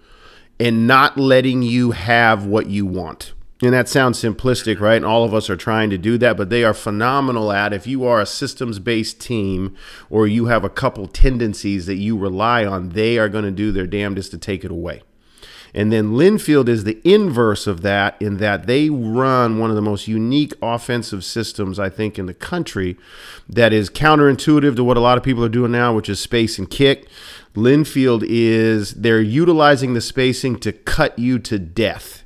[0.58, 3.32] and not letting you have what you want.
[3.62, 4.96] And that sounds simplistic, right?
[4.96, 7.86] And all of us are trying to do that, but they are phenomenal at if
[7.86, 9.76] you are a systems based team
[10.10, 13.72] or you have a couple tendencies that you rely on, they are going to do
[13.72, 15.02] their damnedest to take it away.
[15.74, 19.82] And then Linfield is the inverse of that in that they run one of the
[19.82, 22.96] most unique offensive systems, I think, in the country
[23.48, 26.60] that is counterintuitive to what a lot of people are doing now, which is space
[26.60, 27.08] and kick.
[27.56, 32.22] Linfield is they're utilizing the spacing to cut you to death.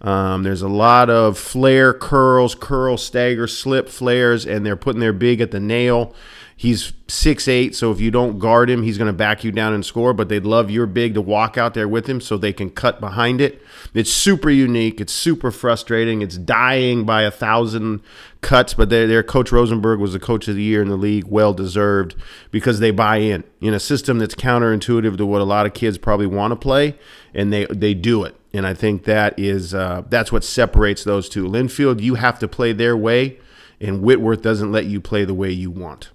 [0.00, 5.12] Um, there's a lot of flare curls, curl, stagger, slip flares, and they're putting their
[5.12, 6.14] big at the nail.
[6.62, 9.74] He's six eight, so if you don't guard him, he's going to back you down
[9.74, 10.14] and score.
[10.14, 13.00] But they'd love your big to walk out there with him so they can cut
[13.00, 13.60] behind it.
[13.94, 15.00] It's super unique.
[15.00, 16.22] It's super frustrating.
[16.22, 18.00] It's dying by a thousand
[18.42, 18.74] cuts.
[18.74, 22.14] But their coach Rosenberg was the coach of the year in the league, well deserved
[22.52, 25.98] because they buy in in a system that's counterintuitive to what a lot of kids
[25.98, 26.96] probably want to play,
[27.34, 28.36] and they they do it.
[28.54, 31.44] And I think that is uh, that's what separates those two.
[31.48, 33.40] Linfield, you have to play their way,
[33.80, 36.10] and Whitworth doesn't let you play the way you want.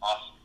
[0.00, 0.36] Awesome.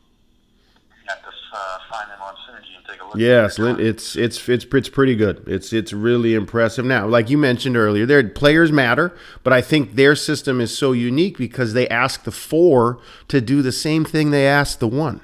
[1.02, 3.03] You have to uh, find them on Synergy and take a look.
[3.16, 5.44] Yes, it's it's it's it's pretty good.
[5.46, 6.84] It's it's really impressive.
[6.84, 10.92] Now, like you mentioned earlier, their players matter, but I think their system is so
[10.92, 12.98] unique because they ask the four
[13.28, 15.20] to do the same thing they ask the one.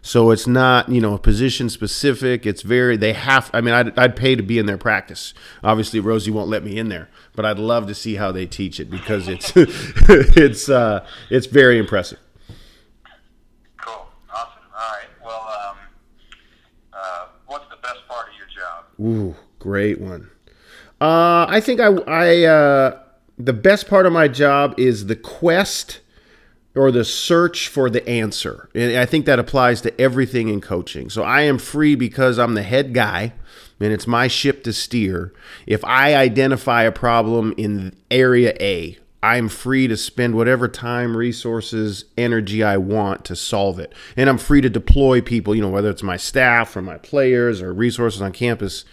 [0.00, 2.46] So it's not you know position specific.
[2.46, 3.50] It's very they have.
[3.52, 5.34] I mean, I'd, I'd pay to be in their practice.
[5.62, 8.80] Obviously, Rosie won't let me in there, but I'd love to see how they teach
[8.80, 12.18] it because it's it's uh, it's very impressive.
[13.76, 14.06] Cool.
[14.32, 14.62] Awesome.
[14.72, 15.08] All right.
[15.24, 15.76] Well, um,
[16.92, 18.84] uh, what's the best part of your job?
[19.00, 20.30] Ooh, great one.
[21.00, 23.02] Uh, I think I, I uh,
[23.38, 26.00] the best part of my job is the quest
[26.74, 28.68] or the search for the answer.
[28.74, 31.10] And I think that applies to everything in coaching.
[31.10, 33.32] So I am free because I'm the head guy
[33.80, 35.32] and it's my ship to steer.
[35.66, 42.04] If I identify a problem in area A, I'm free to spend whatever time, resources,
[42.16, 43.92] energy I want to solve it.
[44.16, 47.60] And I'm free to deploy people, you know, whether it's my staff or my players
[47.60, 48.84] or resources on campus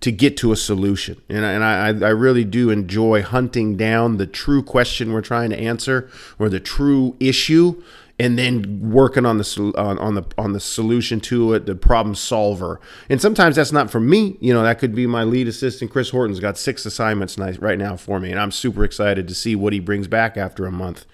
[0.00, 1.20] to get to a solution.
[1.28, 5.50] And, I, and I, I really do enjoy hunting down the true question we're trying
[5.50, 7.82] to answer or the true issue
[8.20, 12.14] and then working on the on, on the on the solution to it, the problem
[12.14, 12.78] solver.
[13.08, 14.36] And sometimes that's not for me.
[14.40, 17.96] You know, that could be my lead assistant, Chris Horton's got six assignments right now
[17.96, 21.06] for me, and I'm super excited to see what he brings back after a month.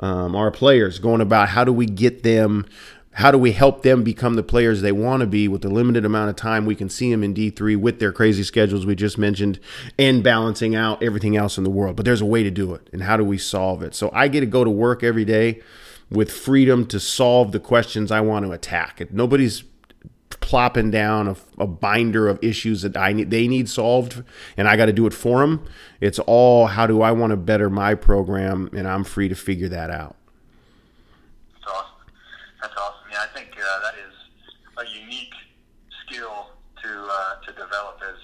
[0.00, 2.64] Um, our players going about how do we get them
[3.16, 6.04] how do we help them become the players they want to be with the limited
[6.04, 9.18] amount of time we can see them in D3 with their crazy schedules we just
[9.18, 9.60] mentioned
[9.96, 11.94] and balancing out everything else in the world.
[11.94, 12.88] But there's a way to do it.
[12.92, 13.94] And how do we solve it?
[13.94, 15.60] So I get to go to work every day
[16.10, 19.12] with freedom to solve the questions I want to attack.
[19.12, 19.64] Nobody's
[20.40, 24.22] plopping down a, a binder of issues that I need, they need solved
[24.56, 25.66] and I got to do it for them.
[26.00, 29.68] It's all how do I want to better my program and I'm free to figure
[29.68, 30.16] that out.
[31.54, 32.06] That's awesome.
[32.60, 33.08] That's awesome.
[33.10, 34.14] Yeah, I think uh, that is
[34.76, 35.32] a unique
[36.04, 36.50] skill
[36.82, 38.20] to uh, to develop as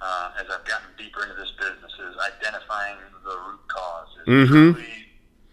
[0.00, 4.08] uh, as I've gotten deeper into this business is identifying the root cause.
[4.22, 4.72] Is mm-hmm.
[4.72, 5.12] really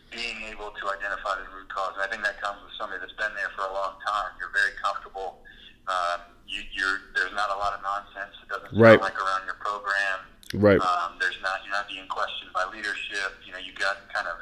[0.10, 1.94] being able to identify the root cause.
[1.96, 4.34] And I think that comes with somebody that's been there for a long time.
[4.42, 5.40] You're very comfortable.
[5.88, 8.36] Um, you, you're there's not a lot of nonsense.
[8.44, 9.00] It doesn't sound right.
[9.00, 10.28] like around your program.
[10.54, 10.82] Right.
[10.82, 13.40] Um, there's not you're not being questioned by leadership.
[13.46, 14.38] You know, you got kind of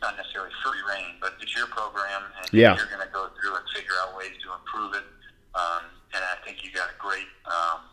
[0.00, 2.72] not necessarily free reign, but it's your program, and yeah.
[2.76, 5.04] you're going to go through and figure out ways to improve it.
[5.52, 7.84] Um, and I think you got a great, um,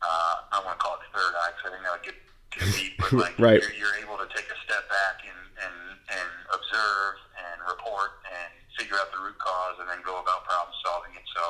[0.00, 2.18] uh, I want to call it third eye because I think that would get
[2.56, 3.60] too deep, but like right.
[3.60, 5.76] you're, you're able to take a step back and, and,
[6.16, 10.74] and observe and report and figure out the root cause and then go about problem
[10.84, 11.26] solving it.
[11.34, 11.42] So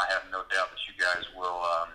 [0.00, 1.90] I have no doubt that you guys will um,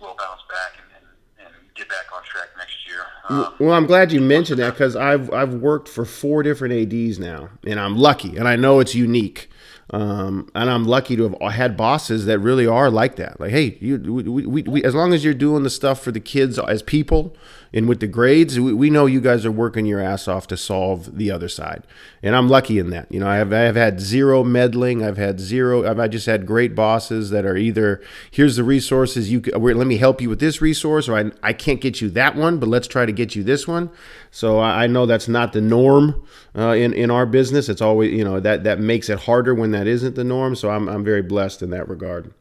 [0.00, 3.04] will bounce back and, and get back on track next year.
[3.28, 7.18] Um, well, I'm glad you mentioned that because I've I've worked for four different ads
[7.18, 9.50] now, and I'm lucky, and I know it's unique.
[9.90, 13.38] Um, and I'm lucky to have had bosses that really are like that.
[13.38, 16.20] Like, hey, you, we, we, we, as long as you're doing the stuff for the
[16.20, 17.36] kids as people,
[17.74, 20.56] and with the grades, we, we know you guys are working your ass off to
[20.56, 21.82] solve the other side.
[22.22, 23.10] And I'm lucky in that.
[23.10, 25.02] You know, I have, I have had zero meddling.
[25.02, 25.84] I've had zero.
[25.84, 29.96] I've I just had great bosses that are either here's the resources you let me
[29.96, 32.86] help you with this resource, or I, I can't get you that one, but let's
[32.86, 33.90] try to get you this one.
[34.30, 36.24] So I, I know that's not the norm
[36.56, 37.68] uh, in in our business.
[37.68, 40.54] It's always you know that that makes it harder when that isn't the norm.
[40.54, 42.32] So I'm I'm very blessed in that regard.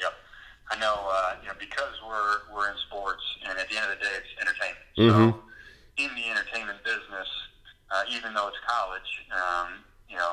[0.00, 0.12] Yep,
[0.70, 0.94] I know.
[0.94, 4.14] Uh, you know because we're we're in sports, and at the end of the day,
[4.16, 4.86] it's entertainment.
[4.98, 5.30] Mm-hmm.
[5.30, 7.28] So in the entertainment business,
[7.90, 10.32] uh, even though it's college, um, you know,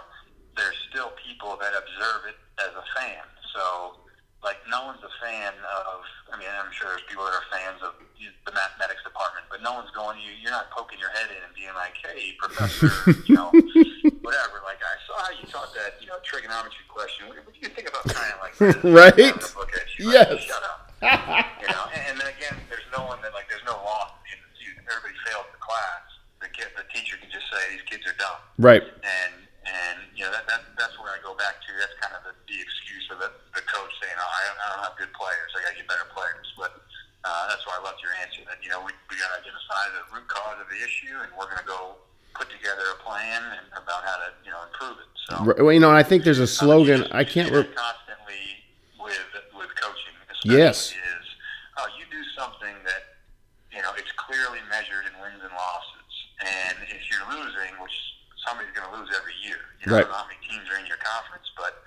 [0.55, 3.23] there's still people that observe it as a fan.
[3.55, 4.03] So
[4.43, 6.03] like no one's a fan of.
[6.31, 9.73] I mean, I'm sure there's people that are fans of the mathematics department, but no
[9.73, 10.19] one's going.
[10.19, 12.91] You, you're not poking your head in and being like, "Hey, professor,"
[13.25, 13.51] you know,
[14.23, 14.63] whatever.
[14.63, 17.27] Like I saw how you taught that, you know, trigonometry question.
[17.27, 18.79] What, what do you think about kind of like that?
[18.81, 19.15] right?
[19.19, 20.31] You, yes.
[20.31, 20.79] Like, Shut up.
[21.59, 23.51] you know, and, and then again, there's no one that like.
[23.51, 23.75] There's no.
[24.63, 26.03] You, everybody failed the class.
[26.39, 28.39] The kid, the teacher can just say these kids are dumb.
[28.57, 28.83] Right.
[28.83, 29.33] And
[29.67, 31.69] and you know that, that that's where I go back to.
[31.79, 34.65] That's kind of the, the excuse of the, the coach saying, "Oh, I don't, I
[34.75, 35.49] don't have good players.
[35.55, 36.71] I got to get better players." But
[37.27, 38.43] uh, that's why I loved your answer.
[38.47, 41.31] That you know we we got to identify the root cause of the issue, and
[41.35, 41.99] we're going to go
[42.35, 45.09] put together a plan and about how to you know improve it.
[45.31, 47.07] So well, you know, I think there's a slogan.
[47.11, 48.43] I can't re- constantly
[48.99, 49.19] with
[49.57, 50.13] with coaching.
[50.45, 51.27] Yes, is
[51.77, 53.19] oh, you do something that
[53.71, 57.95] you know it's clearly measured in wins and losses, and if you're losing, which
[58.45, 59.59] somebody's going to lose every year.
[59.81, 60.05] You know, right.
[60.05, 61.79] I don't know how many teams are in your conference, but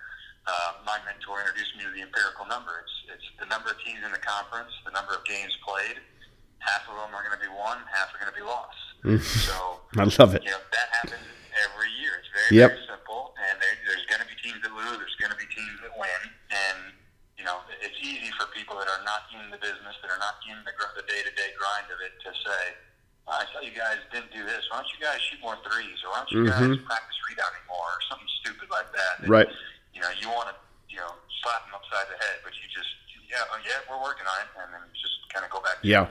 [0.49, 2.83] uh, my mentor introduced me to the empirical number.
[2.83, 6.01] It's, it's the number of teams in the conference, the number of games played.
[6.65, 8.81] Half of them are going to be won, half are going to be lost.
[9.23, 10.43] so I love it.
[10.43, 11.23] You know that happens
[11.63, 12.19] every year.
[12.19, 12.75] It's very yep.
[12.75, 14.99] very simple, and there, there's going to be teams that lose.
[14.99, 16.91] There's going to be teams that win, and
[17.39, 20.43] you know it's easy for people that are not in the business, that are not
[20.49, 22.63] in the the day to day grind of it, to say
[23.27, 24.63] I saw you guys didn't do this.
[24.71, 25.99] Why don't you guys shoot more threes?
[26.07, 26.77] Or why don't you mm-hmm.
[26.77, 27.89] guys practice rebounding more?
[27.89, 29.25] Or something stupid like that.
[29.25, 29.49] And, right.
[29.97, 30.57] You know, you want to,
[30.93, 32.93] you know, slap them upside the head, but you just,
[33.33, 35.81] yeah, oh, yeah, we're working on it, and then just kind of go back.
[35.83, 36.07] yeah.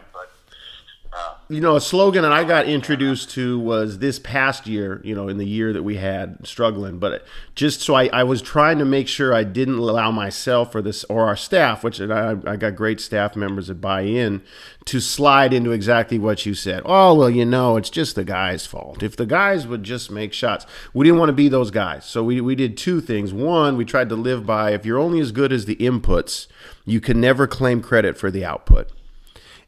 [1.48, 5.28] You know, a slogan that I got introduced to was this past year, you know,
[5.28, 8.86] in the year that we had struggling, but just so I, I was trying to
[8.86, 12.76] make sure I didn't allow myself or this or our staff, which I, I got
[12.76, 14.42] great staff members that buy in,
[14.86, 16.82] to slide into exactly what you said.
[16.84, 19.04] Oh, well, you know, it's just the guy's fault.
[19.04, 22.06] If the guys would just make shots, we didn't want to be those guys.
[22.06, 23.32] So we, we did two things.
[23.34, 26.48] One, we tried to live by if you're only as good as the inputs,
[26.86, 28.90] you can never claim credit for the output.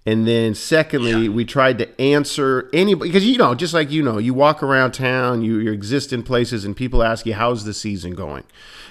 [0.07, 1.29] And then secondly, yeah.
[1.29, 4.93] we tried to answer anybody because you know, just like you know, you walk around
[4.93, 8.45] town, you, you exist in places, and people ask you, "How's the season going?"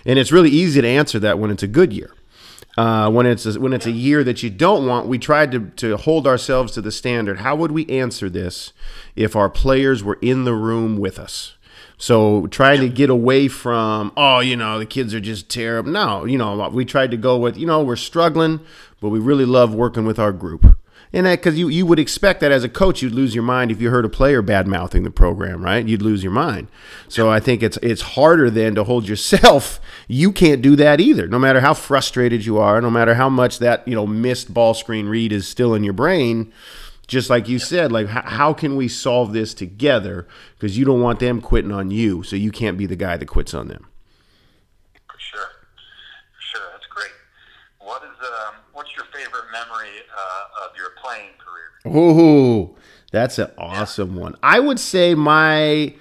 [0.05, 2.12] And it's really easy to answer that when it's a good year.
[2.76, 5.70] Uh, when it's a, when it's a year that you don't want, we tried to
[5.76, 7.38] to hold ourselves to the standard.
[7.38, 8.74] How would we answer this
[9.16, 11.55] if our players were in the room with us?
[11.96, 15.92] So trying to get away from, oh, you know, the kids are just terrible.
[15.92, 18.61] No, you know, we tried to go with, you know, we're struggling,
[19.00, 20.76] but we really love working with our group
[21.12, 23.71] And that because you, you would expect that as a coach, you'd lose your mind
[23.71, 25.87] if you heard a player bad mouthing the program, right?
[25.87, 26.69] You'd lose your mind.
[27.09, 29.81] So I think it's it's harder then to hold yourself.
[30.09, 31.27] You can't do that either.
[31.27, 34.73] No matter how frustrated you are, no matter how much that you know missed ball
[34.73, 36.53] screen read is still in your brain.
[37.07, 40.27] Just like you said, like how, how can we solve this together?
[40.55, 43.27] Because you don't want them quitting on you, so you can't be the guy that
[43.27, 43.87] quits on them.
[45.09, 45.51] For sure,
[46.35, 47.12] for sure, that's great.
[47.79, 51.96] What is um, what's your favorite memory uh, of your playing career?
[51.96, 52.76] Ooh,
[53.12, 54.37] that's an awesome one.
[54.42, 55.94] I would say my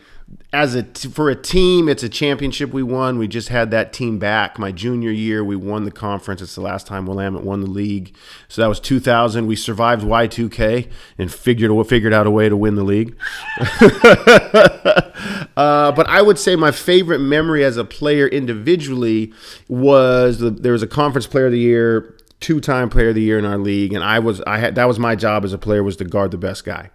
[0.56, 3.20] as a for a team, it's a championship we won.
[3.20, 4.58] We just had that team back.
[4.58, 6.42] My junior year, we won the conference.
[6.42, 8.16] It's the last time Willamette won the league.
[8.48, 9.48] So that was 2000.
[9.48, 13.18] We survived Y2K and figured figured out a way to win the league.
[15.58, 19.34] uh, but I would say my favorite memory as a player individually
[19.68, 22.15] was the, there was a conference player of the year
[22.46, 25.00] two-time player of the year in our league, and I was I had that was
[25.00, 26.92] my job as a player was to guard the best guy,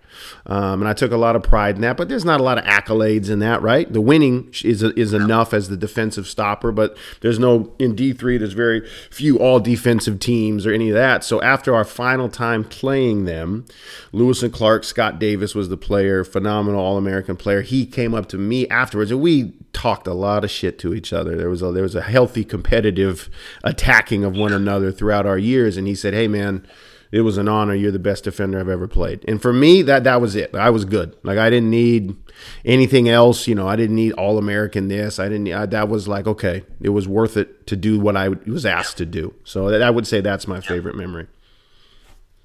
[0.47, 1.97] um, and I took a lot of pride in that.
[1.97, 3.93] But there's not a lot of accolades in that, right?
[3.93, 8.39] The winning is is enough as the defensive stopper, but there's no in D3.
[8.39, 11.25] There's very few all defensive teams or any of that.
[11.25, 13.65] So after our final time playing them,
[14.13, 17.63] Lewis and Clark, Scott Davis was the player, phenomenal All American player.
[17.63, 21.13] He came up to me afterwards, and we talked a lot of shit to each
[21.13, 21.37] other.
[21.37, 23.29] There was a there was a healthy competitive
[23.65, 25.77] attacking of one another throughout our years.
[25.77, 26.67] And he said, "Hey, man."
[27.13, 27.75] It was an honor.
[27.75, 30.55] You're the best defender I've ever played, and for me, that that was it.
[30.55, 31.17] I was good.
[31.25, 32.17] Like I didn't need
[32.65, 33.49] anything else.
[33.49, 35.19] You know, I didn't need All American this.
[35.19, 35.53] I didn't.
[35.53, 38.97] I, that was like okay, it was worth it to do what I was asked
[38.99, 39.35] to do.
[39.43, 41.27] So that, I would say that's my favorite memory.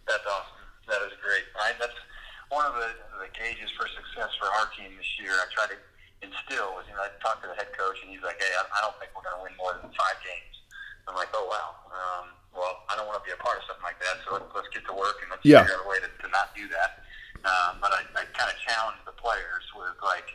[0.08, 0.58] That's awesome.
[0.88, 1.46] That is great.
[1.58, 1.76] Right?
[1.80, 1.94] That's
[2.50, 2.90] one of the,
[3.22, 5.34] the gauges for success for our team this year.
[5.34, 5.78] I try to
[6.26, 8.62] instill was, you know, I talked to the head coach and he's like, hey, I,
[8.70, 10.56] I don't think we're going to win more than five games.
[11.10, 11.74] I'm like, oh wow.
[11.90, 14.48] Um, well, I don't want to be a part of something like that, so let's,
[14.54, 15.66] let's get to work and let's Yeah.
[15.66, 17.02] figure out a way to, to not do that.
[17.46, 20.30] Um, but I, I kind of challenge the players with like,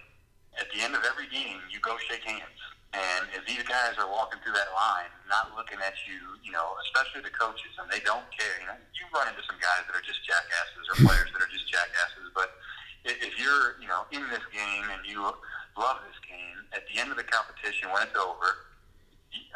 [0.59, 2.59] at the end of every game, you go shake hands.
[2.91, 6.75] And as these guys are walking through that line, not looking at you, you know,
[6.91, 8.59] especially the coaches, and they don't care.
[8.59, 11.51] You know, you run into some guys that are just jackasses or players that are
[11.55, 12.35] just jackasses.
[12.35, 12.51] But
[13.07, 15.23] if you're, you know, in this game and you
[15.79, 18.71] love this game, at the end of the competition, when it's over,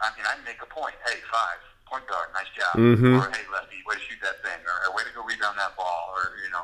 [0.02, 0.94] I mean, I make a point.
[1.06, 2.74] Hey, five, point guard, nice job.
[2.78, 3.18] Mhm.
[3.18, 5.74] Or hey, lefty, way to shoot that thing, or, or way to go rebound that
[5.76, 6.62] ball, or you know,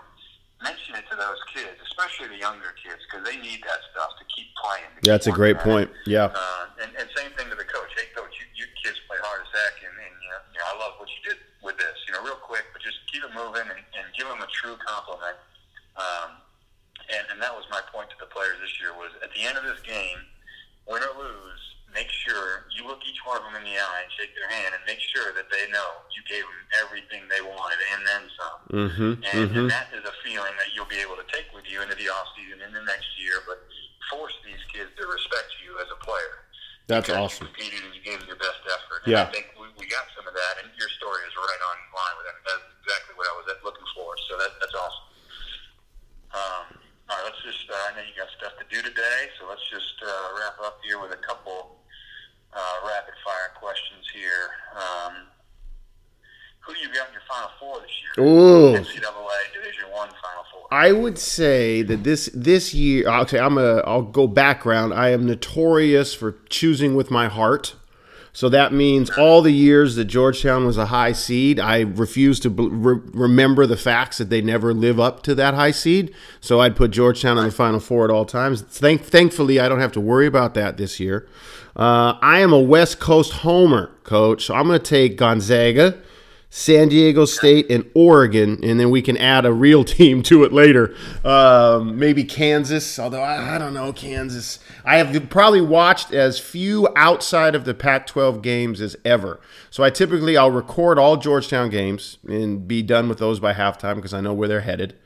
[0.62, 4.24] mention it to those kids, especially the younger kids, because they need that stuff to
[4.30, 4.86] keep playing.
[4.94, 5.70] to keep That's a great at it.
[5.70, 5.88] point.
[6.06, 6.30] Yeah.
[6.34, 7.90] Uh, and, and same thing to the coach.
[7.96, 10.66] Hey, coach, you, you kids play hard as heck, and, and you, know, you know,
[10.70, 11.96] I love what you did with this.
[12.06, 14.76] You know, real quick, but just keep it moving and, and give them a true
[14.84, 15.38] compliment.
[15.96, 16.39] Um,
[17.14, 19.58] and, and that was my point to the players this year was at the end
[19.58, 20.18] of this game,
[20.86, 24.10] win or lose, make sure you look each one of them in the eye and
[24.14, 27.82] shake their hand and make sure that they know you gave them everything they wanted
[27.90, 28.58] and then some.
[28.70, 29.10] Mm-hmm.
[29.26, 29.58] And, Mm-hmm.
[29.58, 32.06] and that is a feeling that you'll be able to take with you into the
[32.06, 33.58] off season in the next year, but
[34.06, 36.46] force these kids to respect you as a player.
[36.86, 37.46] That's awesome.
[37.46, 39.06] You competed and you gave them your best effort.
[39.06, 39.26] And Yeah.
[39.26, 42.14] I think we, we got some of that, and your story is right on line
[42.18, 42.38] with that.
[42.46, 44.10] That's exactly what I was looking for.
[44.30, 45.06] So that, that's awesome.
[46.34, 46.66] Um,
[47.10, 49.62] all right, let's just, uh, I know you got stuff to do today, so let's
[49.70, 51.78] just uh, wrap up here with a couple
[52.54, 54.50] uh, rapid fire questions here.
[54.74, 55.30] Um,
[56.66, 58.09] who do you got in your Final Four this year?
[58.20, 58.76] Ooh.
[58.76, 60.68] NCAA Division One Final Four.
[60.70, 63.78] I would say that this this year, I'll say I'm a.
[63.78, 64.94] I'll go background.
[64.94, 67.74] I am notorious for choosing with my heart.
[68.32, 72.48] So that means all the years that Georgetown was a high seed, I refuse to
[72.48, 76.14] re- remember the facts that they never live up to that high seed.
[76.40, 78.62] So I'd put Georgetown in the Final Four at all times.
[78.62, 81.26] Thank, thankfully, I don't have to worry about that this year.
[81.74, 84.46] Uh, I am a West Coast homer, coach.
[84.46, 86.00] So I'm going to take Gonzaga.
[86.52, 90.52] San Diego State and Oregon, and then we can add a real team to it
[90.52, 90.94] later.
[91.24, 94.58] Um, maybe Kansas, although I, I don't know Kansas.
[94.84, 99.40] I have probably watched as few outside of the Pac-12 games as ever.
[99.70, 103.94] So I typically I'll record all Georgetown games and be done with those by halftime
[103.94, 104.96] because I know where they're headed.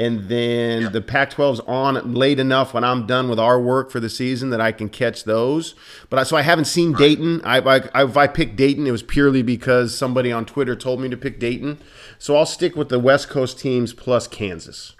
[0.00, 4.08] And then the Pac-12's on late enough when I'm done with our work for the
[4.08, 5.74] season that I can catch those.
[6.08, 7.42] But I, so I haven't seen Dayton.
[7.44, 11.10] I, I, if I picked Dayton, it was purely because somebody on Twitter told me
[11.10, 11.78] to pick Dayton.
[12.18, 14.94] So I'll stick with the West Coast teams plus Kansas.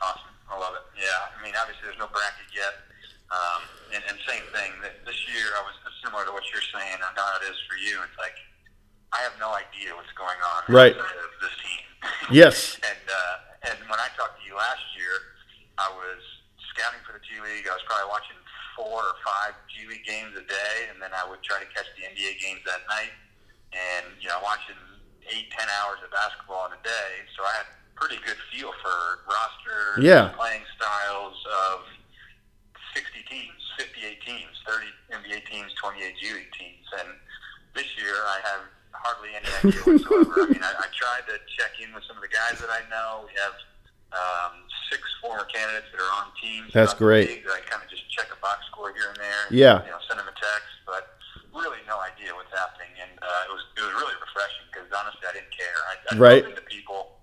[0.00, 0.22] Awesome.
[0.50, 1.04] I love it.
[1.04, 1.28] Yeah.
[1.38, 2.80] I mean, obviously, there's no bracket yet.
[3.28, 3.60] Um,
[3.92, 4.72] and, and same thing.
[5.04, 6.96] This year, I was similar to what you're saying.
[6.96, 8.00] I know it is for you.
[8.08, 8.40] It's like,
[9.12, 10.96] I have no idea what's going on Right.
[10.96, 11.04] of
[11.44, 11.84] this team.
[12.32, 12.76] Yes.
[12.88, 15.14] and, uh, and when I talked to you last year,
[15.78, 16.20] I was
[16.74, 17.68] scouting for the G League.
[17.68, 18.38] I was probably watching
[18.74, 21.86] four or five G League games a day, and then I would try to catch
[21.98, 23.12] the NBA games that night.
[23.76, 24.78] And, you know, watching
[25.28, 27.68] eight, ten hours of basketball in a day, so I had
[28.00, 28.96] pretty good feel for
[29.28, 30.32] roster Yeah.
[30.38, 31.36] playing styles
[31.68, 31.84] of
[32.94, 37.08] 60 teams, 58 teams, 30 NBA teams, 28 G League teams, and
[37.74, 38.62] this year I have
[39.02, 40.42] hardly any idea whatsoever.
[40.42, 42.82] I mean, I, I tried to check in with some of the guys that I
[42.90, 43.24] know.
[43.26, 43.56] We have
[44.14, 46.72] um, six former candidates that are on teams.
[46.72, 47.28] That's great.
[47.28, 49.44] league I kind of just check a box score here and there.
[49.50, 49.84] Yeah.
[49.84, 51.18] You know, send them a text, but
[51.52, 55.24] really no idea what's happening, and uh, it was it was really refreshing because honestly
[55.28, 55.76] I didn't care.
[55.90, 56.42] I, I Right.
[56.46, 57.18] into people,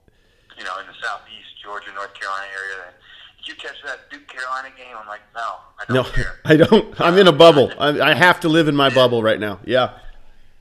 [0.60, 2.92] you know, in the southeast Georgia, North Carolina area.
[2.92, 2.96] And,
[3.42, 4.98] did you catch that Duke Carolina game?
[4.98, 6.34] I'm like, no, I No, don't care.
[6.46, 6.90] I don't.
[7.00, 7.70] I'm in a bubble.
[7.78, 9.62] I, I have to live in my bubble right now.
[9.64, 9.94] Yeah.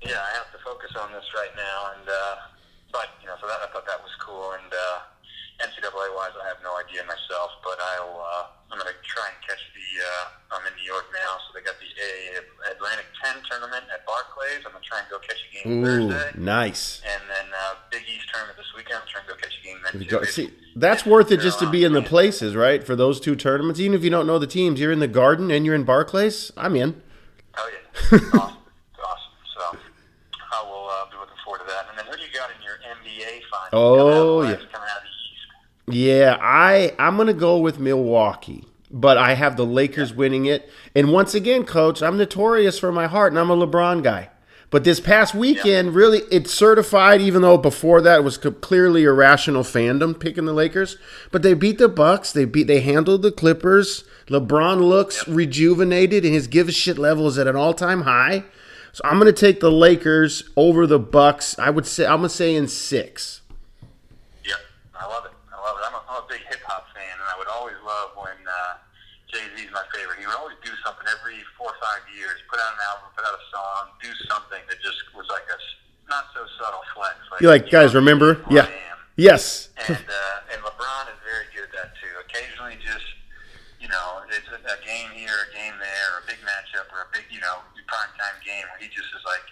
[0.05, 2.35] Yeah, I have to focus on this right now, and uh,
[2.93, 4.53] but you know, so that I thought that was cool.
[4.61, 9.33] And uh, NCAA wise, I have no idea myself, but I'll uh, I'm gonna try
[9.33, 9.87] and catch the.
[10.03, 14.07] Uh, I'm in New York now, so they got the A Atlantic 10 tournament at
[14.07, 14.67] Barclays.
[14.67, 17.03] I'm gonna try and go catch a game Ooh, Thursday, nice.
[17.07, 18.99] and then uh, Big East tournament this weekend.
[19.03, 20.07] I'm trying to go catch a game then.
[20.09, 22.83] Go, see, that's worth it just to be in the places, right?
[22.83, 25.51] For those two tournaments, even if you don't know the teams, you're in the Garden
[25.51, 26.51] and you're in Barclays.
[26.57, 27.01] I'm in.
[27.57, 28.59] Oh yeah, awesome, awesome.
[29.55, 31.87] So I will uh, be looking forward to that.
[31.91, 33.71] And then who do you got in your NBA finals?
[33.73, 34.63] Oh, coming out of the yeah.
[34.63, 35.97] West, coming out of the East.
[35.97, 40.71] Yeah, I I'm gonna go with Milwaukee, but I have the Lakers winning it.
[40.95, 44.31] And once again, coach, I'm notorious for my heart, and I'm a LeBron guy.
[44.71, 47.21] But this past weekend, really, it certified.
[47.21, 50.97] Even though before that it was clearly irrational fandom picking the Lakers,
[51.31, 52.33] but they beat the Bucks.
[52.33, 52.67] They beat.
[52.69, 54.05] They handled the Clippers.
[54.29, 58.45] LeBron looks rejuvenated, and his give a shit level is at an all time high.
[58.93, 61.59] So I'm gonna take the Lakers over the Bucks.
[61.59, 63.43] I would say I'm gonna say in six.
[64.45, 64.57] Yep,
[64.99, 65.33] I love it.
[65.53, 65.85] I love it.
[65.87, 68.44] I'm a, I'm a big hip hop fan, and I would always love when
[69.75, 70.23] my favorite.
[70.23, 73.27] He would always do something every four or five years, put out an album, put
[73.27, 75.59] out a song, do something that just was like a
[76.09, 77.19] not so subtle flex.
[77.33, 78.41] Like, You're like, guys, remember?
[78.49, 78.71] Yeah.
[79.17, 79.71] Yes.
[79.89, 82.11] And uh, and LeBron is very good at that too.
[82.27, 83.07] Occasionally, just
[83.79, 87.07] you know, it's a, a game here, a game there, or a big matchup, or
[87.07, 89.45] a big you know prime time game where he just is like,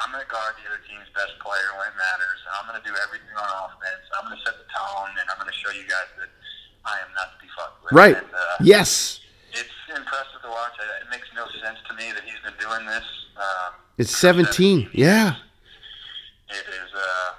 [0.00, 2.40] I'm going to guard the other team's best player when it matters.
[2.56, 4.04] I'm going to do everything on offense.
[4.16, 6.30] I'm going to set the tone, and I'm going to show you guys that
[6.88, 7.92] I am not to be fucked with.
[7.92, 8.16] Right.
[8.16, 9.20] And, uh, Yes.
[9.88, 10.72] It's impressive to watch.
[10.80, 13.04] It, it makes no sense to me that he's been doing this.
[13.36, 14.90] Um, It's for 17.
[14.92, 15.36] Yeah.
[16.48, 16.94] It is.
[16.94, 17.32] Uh,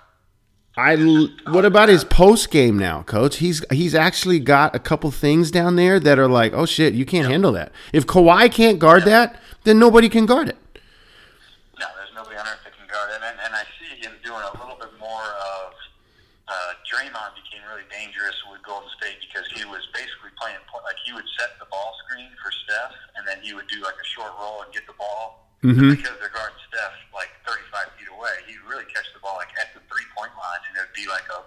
[0.80, 3.38] I l- what about his post game now, coach?
[3.38, 7.04] He's he's actually got a couple things down there that are like, oh shit, you
[7.06, 7.72] can't handle that.
[7.94, 10.58] If Kawhi can't guard that, then nobody can guard it.
[11.80, 14.42] No, there's nobody on earth that can guard him, and, and I see him doing
[14.42, 15.10] a little bit more.
[15.24, 15.47] Uh,
[16.98, 21.30] Draymond became really dangerous with Golden State because he was basically playing like he would
[21.38, 24.66] set the ball screen for Steph, and then he would do like a short roll
[24.66, 25.46] and get the ball.
[25.62, 25.94] Mhm.
[25.94, 29.74] Because they're guarding Steph like 35 feet away, he'd really catch the ball like at
[29.78, 31.46] the three point line, and it'd be like a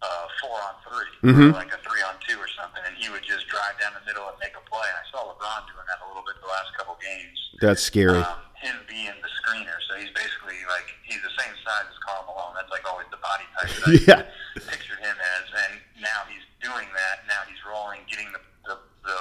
[0.00, 1.50] uh, four on 3 Mhm.
[1.50, 4.00] or like a three on two or something, and he would just drive down the
[4.06, 4.86] middle and make a play.
[4.88, 8.16] And I saw LeBron doing that a little bit the last couple games That's scary.
[8.22, 9.74] um, him being the screener.
[9.90, 12.52] So he's basically like he's the same size as Karl Malone.
[12.54, 14.22] That's like always the body type that Yeah.
[14.28, 15.44] I pictured him as.
[15.56, 17.24] And now he's doing that.
[17.26, 18.76] Now he's rolling, getting the the,
[19.08, 19.18] the,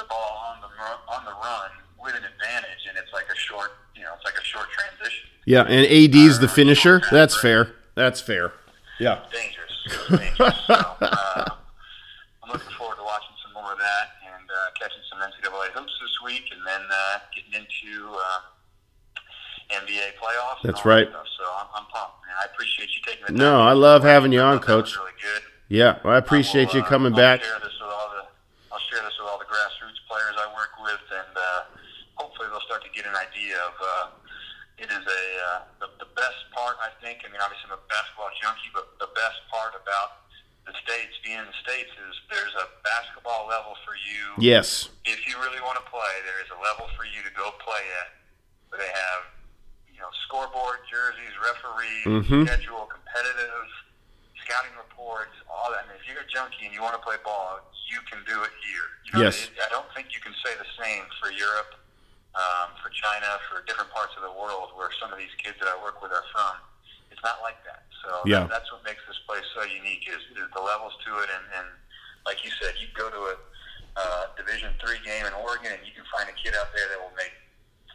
[0.00, 0.70] the ball on the
[1.12, 4.34] on the run with an advantage, and it's like a short, you know, it's like
[4.40, 5.28] a short transition.
[5.44, 7.02] Yeah, and AD's the finisher.
[7.12, 7.76] That's fair.
[7.94, 8.52] That's fair.
[8.98, 9.20] Yeah.
[9.30, 9.74] Dangerous,
[10.10, 10.58] dangerous.
[10.66, 11.44] so, uh,
[12.42, 15.92] I'm looking forward to watching some more of that and uh, catching some NCAA hoops
[16.00, 18.08] this week, and then uh, getting into.
[18.10, 18.40] Uh,
[19.72, 20.62] NBA playoffs.
[20.62, 21.08] and That's that right.
[21.08, 21.26] Stuff.
[21.38, 22.36] So I'm, I'm pumped, man.
[22.40, 23.36] I appreciate you taking the time.
[23.38, 24.96] No, I love having you on, that Coach.
[24.96, 25.42] Really good.
[25.68, 27.40] Yeah, well, I appreciate I you coming uh, back.
[27.40, 28.22] I'll share this with all the
[28.72, 31.60] I'll share this with all the grassroots players I work with, and uh,
[32.20, 33.74] hopefully they'll start to get an idea of.
[33.80, 34.06] Uh,
[34.80, 37.22] it is a uh, the, the best part, I think.
[37.24, 40.26] I mean, obviously I'm a basketball junkie, but the best part about
[40.66, 44.90] the states being in the states is there's a basketball level for you Yes.
[45.06, 47.82] if you really want to play, there is a level for you to go play
[48.02, 48.10] at.
[48.70, 49.20] Where they have,
[50.02, 52.44] know, scoreboard, jerseys, referees, Mhm.
[52.46, 53.68] schedule, competitive
[54.42, 55.86] scouting reports, all that.
[55.86, 58.50] And if you're a junkie and you want to play ball, you can do it
[58.66, 58.86] here.
[59.06, 59.44] You know, Yes.
[59.46, 61.74] it- I don't think you can say the same for Europe,
[62.34, 65.68] um, for China, for different parts of the world where some of these kids that
[65.68, 66.56] I work with are from.
[67.10, 67.84] It's not like that.
[68.02, 68.40] So Yeah.
[68.40, 71.30] that, that's what makes this place so unique is, is the levels to it.
[71.30, 71.68] And, and
[72.26, 73.36] like you said, you go to a
[73.94, 76.98] uh, Division three game in Oregon, and you can find a kid out there that
[76.98, 77.34] will make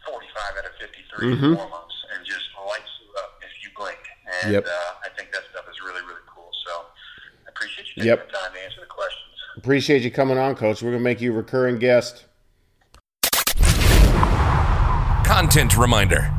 [0.06, 1.56] 45 out of 53 Mhm.
[1.56, 3.98] warm-ups and just lights you up if you blink.
[4.42, 4.66] And Yep.
[4.66, 4.70] uh,
[5.04, 6.50] I think that stuff is really, really cool.
[6.66, 6.86] So
[7.46, 8.26] I appreciate you taking Yep.
[8.30, 9.24] the time to answer the questions.
[9.56, 10.82] Appreciate you coming on, Coach.
[10.82, 12.24] We're gonna make you a recurring guest.
[15.24, 16.30] Content reminder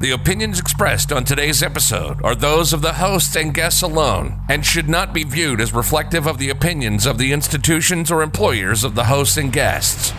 [0.00, 4.66] The opinions expressed on today's episode are those of the hosts and guests alone and
[4.66, 8.96] should not be viewed as reflective of the opinions of the institutions or employers of
[8.96, 10.12] the hosts and guests.